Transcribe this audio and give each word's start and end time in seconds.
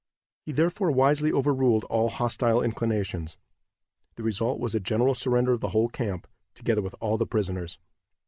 He 0.41 0.51
therefore 0.51 0.89
wisely 0.89 1.31
overruled 1.31 1.83
all 1.83 2.09
hostile 2.09 2.63
inclinations. 2.63 3.37
The 4.15 4.23
result 4.23 4.59
was 4.59 4.73
a 4.73 4.79
general 4.79 5.13
surrender 5.13 5.51
of 5.51 5.59
the 5.61 5.69
whole 5.69 5.89
camp, 5.89 6.27
together 6.55 6.81
with 6.81 6.95
all 6.99 7.19
the 7.19 7.27
prisoners. 7.27 7.77